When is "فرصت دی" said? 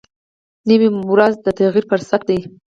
1.91-2.39